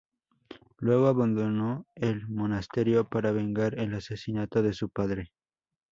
Luego 0.79 1.05
abandonó 1.09 1.85
el 1.93 2.27
monasterio 2.27 3.07
para 3.07 3.31
vengar 3.31 3.77
el 3.77 3.93
asesinato 3.93 4.63
de 4.63 4.73
su 4.73 4.89
padre. 4.89 5.31